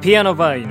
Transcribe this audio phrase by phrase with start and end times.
[0.00, 0.68] ピアノバー井上。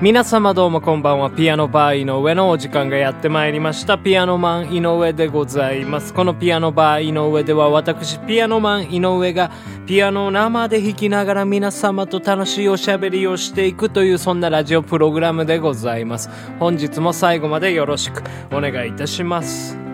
[0.00, 1.30] 皆様どうもこんばんは。
[1.30, 3.98] ピアノバー井上のお時間がやってまいりました。
[3.98, 6.14] ピアノマン井上でございます。
[6.14, 9.50] このピアノバー井上では私ピアノマン井上が
[9.86, 16.30] ピアノを生で弾きながら皆様と楽しいおしゃべりをしていくというそんなラジオプログラムでございます。
[16.58, 19.85] 本日も最後までよろしくお願いいたします。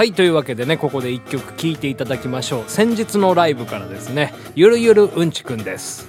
[0.00, 2.64] はいというわけでねここで1曲聴いていただきましょう。
[2.68, 6.08] 先日のライブからですねゆるゆるうんちくんです。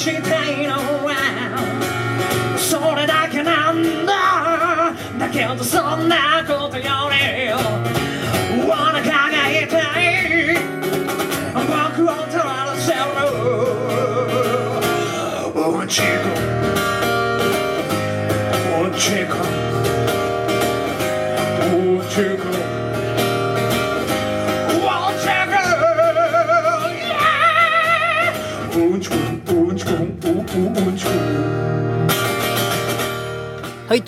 [0.00, 1.12] していのは。
[2.56, 4.94] それだけなんだ。
[5.18, 7.09] だけどそんなことよ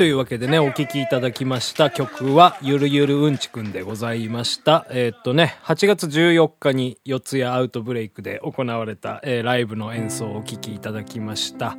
[0.03, 4.84] というわけでね、お聴きいただきました曲は、ゆるゆるうんちくんでございました。
[4.91, 11.77] えーっとね、8月14日に四谷アウトブレイクで行われた、えーライブの演奏をお聴きいただきました。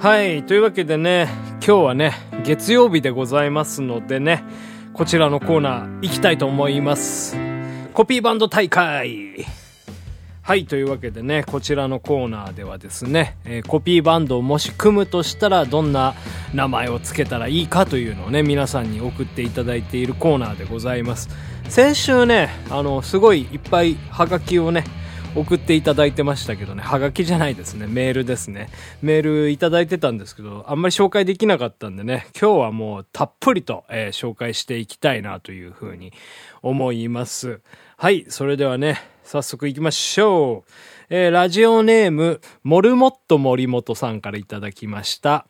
[0.00, 4.42] はい、というわけでね、今日はね、月曜日でございますのでね、
[4.94, 7.36] こちらのコーナー行きたいと思います。
[7.92, 9.44] コピーバンド大会
[10.44, 16.14] はい、というわけでね、こちらのコーナーではですね、えーコピーバンドをもし組むとしたらどんな
[16.52, 21.28] 名前を付けたらいいかというのをね、皆さんに送っていただいているコーナーでございます。
[21.68, 24.82] 先週ね、あの、すごいいっぱいハガキをね、
[25.36, 28.68] 送っていただいてましたけどね、ハガキじゃないですね、メールですね。
[29.00, 36.12] メールいただいてたんですけど、あんまり紹介できなかったんでね、今日はもうたっぷりと、えー紹介していきたいなというふうに
[36.62, 37.60] 思います。
[37.96, 40.70] はい、それではね、早速行きましょう。
[41.08, 45.46] えーラジオネーム、モルモット森本さんからいただきました。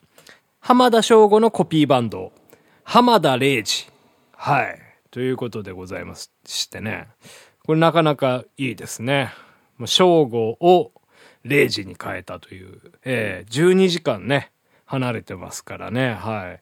[0.60, 2.31] 浜田省吾のコピーバンド、
[2.84, 3.91] 浜田礼二。
[4.37, 4.78] はい。
[5.10, 6.31] ということでございます。
[6.47, 7.09] してね。
[7.66, 9.32] これなかなかいいですね。
[9.78, 10.92] もう正吾を
[11.44, 14.53] 0時に変えたという、えー12時間ね、
[14.84, 16.15] 離れてますからね。
[16.15, 16.60] はい。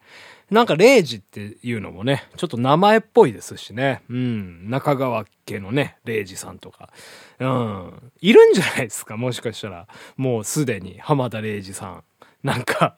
[0.51, 4.03] なんか0時っていうのもね、ちょっと名前っぽいですしね。
[4.09, 4.69] うん。
[4.69, 6.91] 中川家のね、0時さんとか。
[7.39, 8.13] うん。
[8.21, 9.87] いるんじゃないですか、もしかしたら。
[10.17, 12.05] もうすでに浜田礼二さん。
[12.43, 12.97] なんか、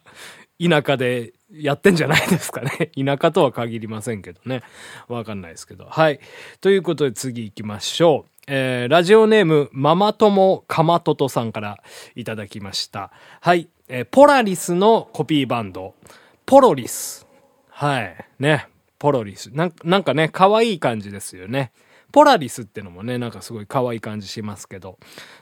[0.59, 2.91] 田舎でやってんじゃないですかね。
[2.97, 4.63] 田舎とは限りませんけどね。
[5.07, 5.85] わかんないですけど。
[5.85, 6.19] はい。
[6.61, 8.31] ということで次行きましょう。
[8.47, 11.77] えー、ラジオネーム、ママ友かまととさんから
[12.15, 13.11] いただきました。
[13.41, 13.69] はい。
[13.87, 15.93] えーポラリスのコピーバンド、
[16.45, 17.22] ポロリス。
[17.83, 18.15] はい。
[18.39, 18.69] ね。
[18.97, 19.47] ポロリス。
[19.47, 21.73] なんなんかね、可愛い感じですよね。
[22.13, 24.97] ポラリスってのもね、なんかすごい可愛い感じしますけど、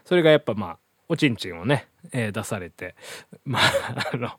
[0.05, 2.95] それがやっぱまあ、おちんちんをね、えー出されて、
[3.45, 4.29] まあ、あの、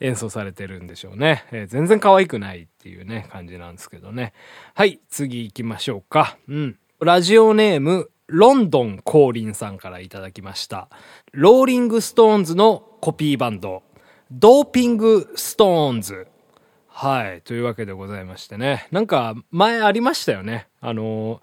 [0.00, 1.44] 演奏されてるんでしょうね。
[1.52, 4.32] えー全然可愛くないっていうね、感じなんですけどね。
[4.74, 6.36] はい、次行きましょうか。
[6.48, 6.78] うん。
[6.98, 10.88] ラジオネーム、ロンドン降臨さんからいただきました。
[11.30, 13.84] ローリングストーンズのコピーバンド、
[14.32, 16.26] ドーピングストーンズ。
[16.94, 17.42] はい。
[17.42, 18.86] というわけでございましてね。
[18.92, 20.68] なんか、前ありましたよね。
[20.80, 21.40] あの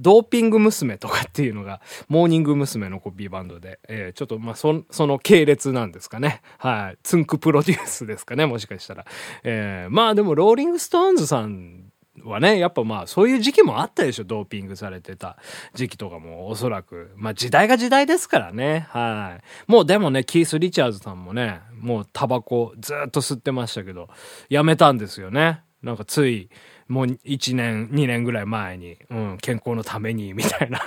[0.00, 0.98] ドーピング娘。
[0.98, 2.88] とかっていうのが、モーニング娘。
[2.88, 6.42] のコピーバンドで、えーちょっと、まあ、そ、その系列なんですかね。
[6.58, 6.98] はい。
[7.02, 9.04] ツンクプロデュースですかね、もしかしたら。
[9.44, 11.91] えーまあでも、ローリングストーンズさん
[12.24, 15.36] はね、やっぱまあ、そういう時期もあったでしょ、ドーピングされてた
[15.74, 17.12] 時期とかも、おそらく。
[17.16, 18.86] まあ、時代が時代ですからね。
[18.90, 19.70] はい。
[19.70, 24.08] もうでもね、キース・リチャーズさんもね、もうタバコずっと吸ってましたけど、
[24.48, 25.62] やめたんですよね。
[25.82, 26.48] なんかつい、
[26.86, 30.80] もう1年、2年ぐらい前に、うん、健康のために、 みたいな。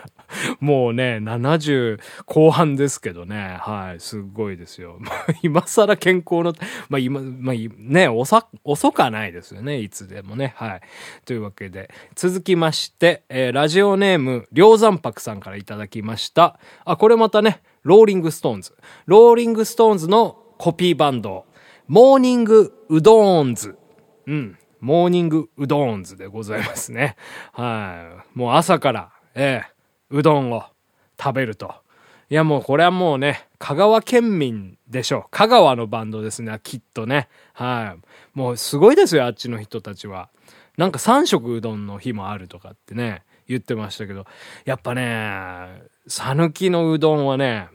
[0.59, 4.97] もうね、70後半ですけどね、はい、すごいですよ。
[4.99, 6.53] ま あ今更健康の、
[6.89, 10.81] まあ今、まあね、遅、遅かないですよね、いつでもね、はい。
[11.25, 16.59] というわけで、続きまして、えーラジオネーム、梁山泊さんからいただきました。
[16.83, 18.75] あ、これまたね、ローリングストーンズ。
[19.05, 21.45] ローリングストーンズのコピーバンド、
[21.87, 23.77] モーニングうどーんず。
[24.27, 24.57] うん。
[24.85, 27.15] モーニングうどんずでございますね。
[27.53, 28.37] はい。
[28.37, 29.73] もう朝から、ええ
[30.11, 30.63] うどんを
[31.19, 31.73] 食べると。
[32.29, 35.23] いやもうこれはもうね、香川県民でしょう。
[35.31, 37.29] 香川のバンドですね、きっとね。
[37.53, 38.37] はい。
[38.37, 40.29] もうすごいですよ、あっちの人たちは。
[40.77, 44.27] なんか3食うどんの日もあるとかってね、言ってましたけど、
[44.65, 47.69] やっぱね、讃岐のうどんはね、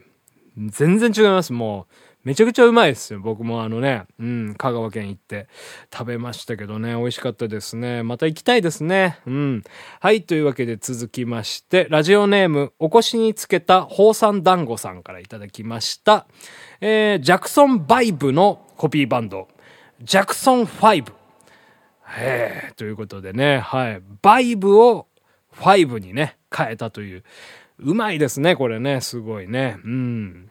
[0.55, 1.51] 全然違います。
[1.51, 1.93] もう、
[2.23, 3.19] めちゃくちゃうまいですよ。
[3.19, 5.47] 僕もあのね、うん、香川県行って
[5.91, 8.03] 食べましたけどね、美味しかったですね。
[8.03, 9.19] また行きたいですね。
[9.25, 9.63] うん。
[9.99, 16.27] はい、というわけで続きまして、ラジオネーム、お越しにつけた宝山団子さんからいただきました。
[16.79, 19.47] えー、ジャクソンバイブのコピーバンド、
[20.03, 21.13] ジャクソン5。
[22.17, 24.01] へえ、ということでね、はい。
[24.21, 25.07] バイブを
[25.55, 27.23] 5にね、変えたという。
[27.79, 29.01] うまいですね、これね。
[29.01, 29.79] すごいね。
[29.83, 30.50] うん。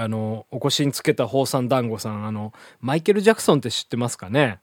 [0.00, 4.60] あの、お腰につけた宝山団子さん、あの、マイケル・ジャクソンって知ってますかね？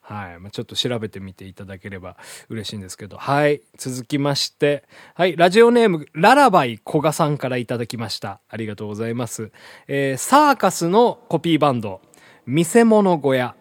[0.00, 0.38] はい。
[0.38, 2.16] まあ、ちょっと調べてみていただければ
[2.48, 3.16] 嬉しいんですけど。
[3.16, 3.62] はい。
[3.76, 4.84] 続きまして。
[5.14, 5.36] はい。
[5.36, 8.40] ラジオネーム、ララバイ小賀さんからいただきました。
[8.48, 9.50] ありがとうございます。
[9.88, 12.00] えー、サーカスのコピーバンド、
[12.46, 13.56] 見せ物小屋。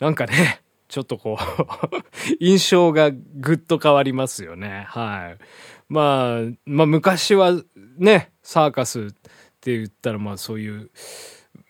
[0.00, 1.96] なんかね、ちょっとこう、
[2.40, 4.86] 印象がぐっと変わりますよね。
[4.88, 5.42] はい。
[5.90, 7.52] まあ、まあ昔は
[7.98, 9.14] ね、サーカス
[9.62, 10.90] って言ったらまあそういう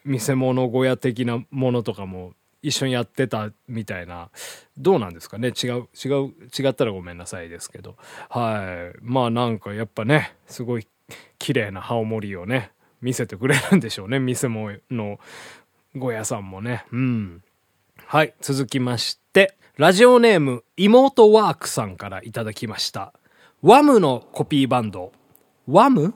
[0.03, 4.31] 見せ物小屋的なものとかも一緒にやってたみたいな、
[4.79, 5.49] どうなんですかね？
[5.49, 7.97] 違う、違う、違ったらごめんなさいですけど。
[8.31, 8.99] はい。
[9.03, 10.87] まあなんかやっぱね、すごい
[11.39, 12.71] 綺麗な羽織をね、
[13.03, 14.21] 見せてくれるんでしょうね。
[14.21, 15.21] 見せ物の
[15.99, 16.87] 小屋さんもね。
[16.93, 17.43] うん。
[18.07, 23.13] はい、続きまして、ラジオネーム、妹ワークさんからいただきました。
[23.61, 25.13] ワムのコピーバンド。
[25.67, 26.15] ワム？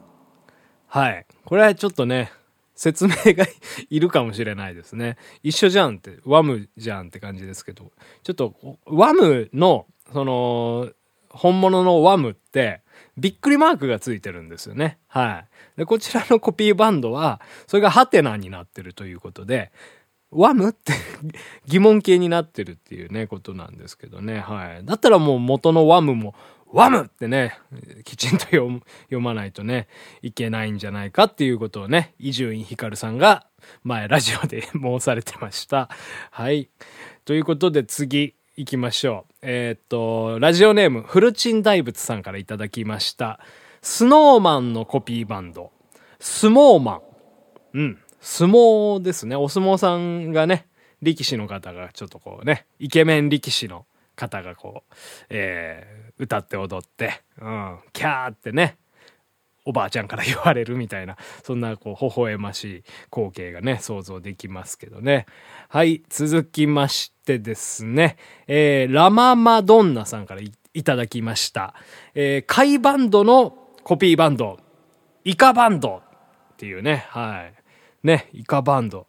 [0.86, 1.26] はい。
[1.46, 2.32] これはちょっとね、
[2.74, 3.46] 説明が
[3.88, 5.16] いるかもしれないですね。
[5.44, 7.92] 一緒じゃんって、ワムじゃんって感じですけど、
[8.24, 10.90] ちょっと、ワムの、その、
[11.30, 12.82] 本物のワムって、
[13.16, 14.98] びっくりマークがついてるんですよね。
[15.06, 15.44] は
[15.76, 15.78] い。
[15.78, 19.70] で、こちらのコピーバンドは、それがハテナになってるということで、
[20.30, 20.92] ワムって
[21.66, 24.40] 疑問形になってるっていうね、ことなんですけどね。
[24.40, 24.84] はい。
[24.84, 26.34] だったらもう元のワムも、
[26.72, 27.58] ワムってね、
[28.04, 28.80] きちんと読
[29.20, 29.88] まないとね、
[30.22, 33.46] いけないんじゃないかっていうことをね、伊集院光さんが
[33.82, 35.88] 前ラジオで申されてました。
[36.30, 36.68] はい。
[37.24, 39.34] ということで次行きましょう。
[39.42, 43.40] えーっと、ラジオネーム、フルチン大仏さんからいただきました。
[43.82, 45.72] スノーマンのコピーバンド、
[46.18, 47.00] スモーマン。
[47.74, 47.98] うん。
[48.20, 49.36] 相撲ですね。
[49.36, 50.66] お相撲さんがね、
[51.02, 53.86] 力士の方がちょっとこうね、イケメン力士の
[54.16, 54.94] 方がこう、
[55.30, 58.78] えー歌って踊って、うん、キャーってね、
[59.66, 65.26] おばあちゃんから言われるみたいな、そんなこう、微笑ましい光景がね、想像できますけどね。
[65.68, 68.16] はい、続きましてですね、
[68.46, 71.74] えーラママドンナさんからいいただきました。
[72.14, 74.58] えー、カイバンドのコピーバンド、
[75.24, 76.02] イカバンド
[76.52, 78.06] っていうね、はい。
[78.06, 79.06] ね、イカバンド。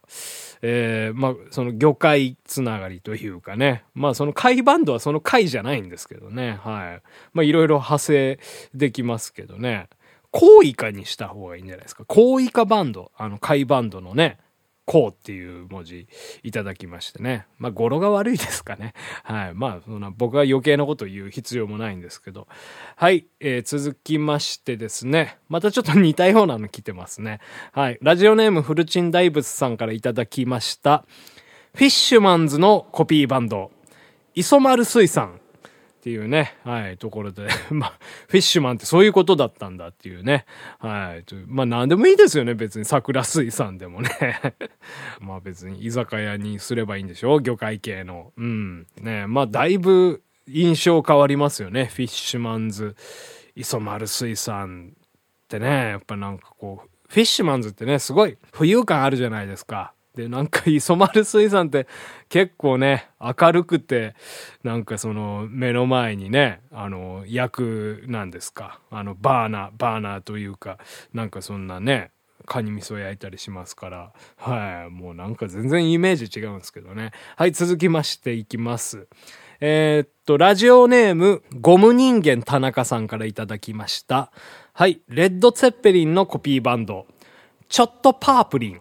[0.62, 3.84] えーまあ、その魚介つながりというかね。
[3.94, 6.58] まあ、その貝バンドはその貝じゃないんですけどね。
[6.62, 7.02] はい。
[7.32, 8.40] まあ、いろいろ派生
[8.74, 9.88] できますけどね。
[10.30, 12.04] コウイカにした方がいいんじゃないですか。
[12.04, 13.12] コウイカバンド。
[13.16, 14.38] あの、貝バンドのね、
[14.88, 16.08] こうっていう文字
[16.42, 17.46] いただきましてね。
[17.58, 18.94] まあ、語呂が悪いですかね。
[19.22, 19.54] はい。
[19.54, 22.48] まあ、そんな僕は余計なこと言う必要もないんですけど。
[22.96, 23.26] はい。
[23.38, 25.36] えー続きましてですね。
[25.50, 27.40] またちょっと似たようなの来てますね。
[27.72, 27.98] はい。
[28.00, 31.04] ラジオネームフルチン大仏さんからいただきました。
[31.74, 33.70] フィッシュマンズのコピーバンド、
[34.34, 35.38] 磯丸水産
[35.98, 40.46] っていうね、はい、ところで、 まあ、フィッシュマンってそういうことだったんだっていうね。
[40.78, 41.24] はい。
[41.24, 44.08] とまあ、なんでもいいですよね、別に桜水産でもね。
[45.20, 47.40] まあ別に居酒屋にすればいいんでしょ？
[47.40, 48.32] 魚介系の。
[48.36, 48.86] うん。
[49.00, 51.86] ねまあだいぶ印象変わりますよね。
[51.86, 52.94] フィッシュマンズ、
[53.56, 59.94] 磯丸水産ってね、やっぱなんかこう、フィッシュマンズってね、すごい浮遊感あるじゃないですか。
[60.18, 61.86] で、なんか磯丸水産って
[62.28, 64.16] 結構ね、明るくて、
[64.64, 68.80] なんかその目の前にね、あの、役なんですか。
[68.90, 70.78] あの、バーナー、バーナーというか、
[71.14, 72.10] なんかそんなね、
[72.46, 77.12] カニ味噌焼いたりしますから、はい、もうなんか全然イメージ違うんですけどね。
[77.36, 79.06] はい、続きましていきます。
[79.60, 84.32] えーっと、ラジオネーム、ゴム人間田中さんからいただきました。
[84.72, 87.06] はい、レッド・ツェッペリンのコピーバンド、
[87.68, 88.80] ちょっとパープリン。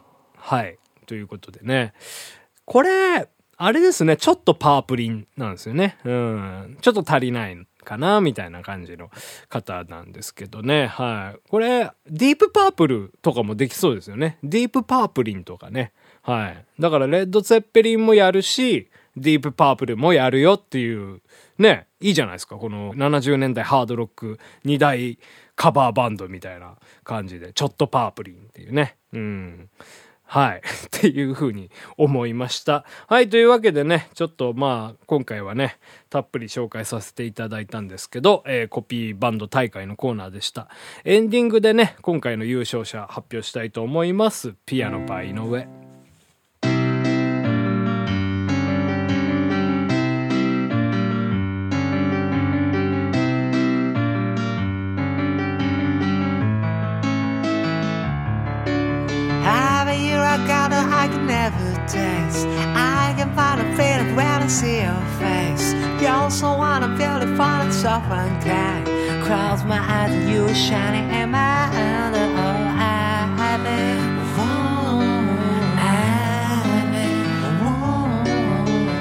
[0.50, 1.94] はい、ということでね。
[2.66, 3.28] これ、
[3.60, 5.98] あれですね、ちょっとパープリンなんですよね。
[6.04, 6.78] うん。
[6.82, 9.10] ちょっと足りないかな、みたいな感じの
[9.50, 10.86] 方なんですけどね。
[10.86, 11.50] はい。
[11.50, 14.38] これ、ディープパープルとかもできそうですよね。
[14.44, 15.92] ディープパープリンとかね。
[16.22, 16.66] はい。
[16.80, 21.22] だから、レッド・ツェッペリンもやるし、ディープ・パープルもやるよっていう、
[21.58, 22.58] ね、いいじゃないですか。
[22.58, 25.18] この70年代ハードロック2大
[25.56, 28.98] カバーバンドみたいな感じで、ちょっとパープリンっていうね。
[29.14, 29.70] うん。
[30.28, 30.58] はい。
[30.62, 32.86] っていう風に思いました。
[33.08, 33.30] はい。
[33.30, 35.78] というわけでね、ちょっとまあ、今回はね、
[36.10, 40.68] たっぷり紹介させていただいたんですけど、えーコピーバンド大会のコーナーでした。
[41.06, 44.54] エンディングでね、今回の優勝者発表したいと思います。
[44.66, 45.87] ピアノパイ井上。
[60.38, 62.46] I got a I can never taste.
[62.46, 65.74] I can find a feeling when I see your face.
[66.00, 68.86] You're so one I'm beautiful and so unkind
[69.26, 74.18] Close my eyes and you are shining in my under oh I've been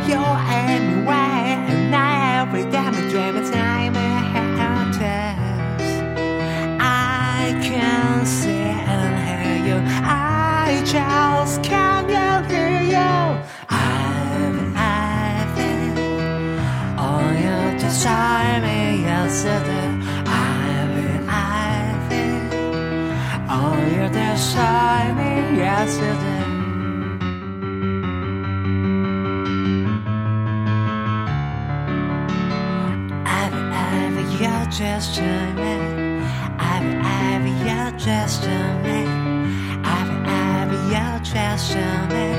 [0.08, 3.75] You're anywhere and every time I dream it's time
[25.76, 26.46] accident.
[33.26, 36.22] Ivy, Ivy, you're just charming.
[36.58, 39.10] Ivy, Ivy, you're just charming.
[39.84, 42.38] Ivy, Ivy, you're just charming.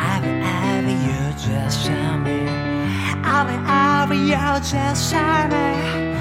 [0.00, 0.32] Ivy,
[0.64, 2.48] Ivy, you're just charming.
[3.36, 6.16] Ivy, Ivy, you're just charming.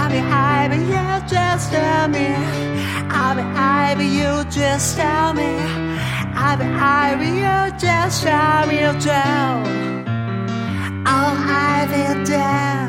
[0.00, 2.68] Ivy, Ivy, you're just charming.
[3.10, 4.06] Ivy, Ivy,
[4.50, 5.58] just tell me.
[6.34, 9.62] I'm I will just I will tell.
[11.06, 12.88] Oh, I will tell.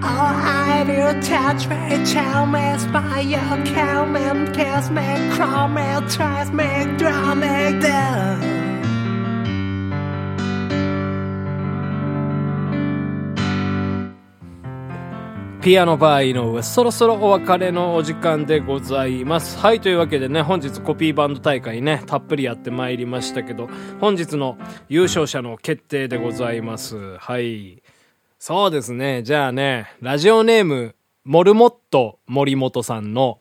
[0.00, 0.32] Oh,
[0.70, 3.24] I will touch me, tell me, spy,
[3.64, 8.67] kill me, kiss me, crawl me, trust me, draw me down.
[15.60, 19.58] ピアノバー井上、そろそろお別れのお時間でございます。
[19.58, 23.68] はい、というわけでね、本日コピーバンド大会ね、たっぷりやってまいりましたけど、
[24.00, 24.56] 本日の
[24.88, 27.16] 優勝者の決定でございます。
[27.18, 27.82] はい。
[28.38, 33.40] そうですね、じゃあね、ラジオネーム、モルモット森本さんの、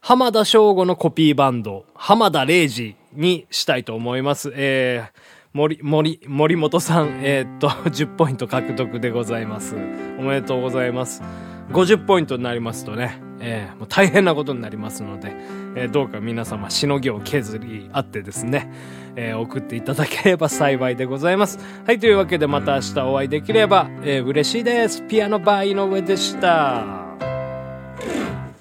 [0.00, 4.52] 浜田省吾のコピーバンド、浜田礼二にしたいと思います。
[4.54, 5.20] えー、
[5.52, 9.76] 森、森、森本さん、えーっと、 10ポイント獲得でございます。
[10.18, 11.22] おめでとうございます。
[11.70, 15.32] 50ポイントになりますとね、えーもう大変なことになりますので、
[15.76, 18.72] えーどうか皆様しのぎを削り合ってですね、
[19.16, 21.58] えー送っていただければ幸いでございます。
[21.86, 25.02] はい、というわけでまた明日お会いできれば、えー嬉しいです。
[25.02, 26.84] ピアノバー井上でした。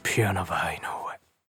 [0.04, 0.97] ピアノバー井上。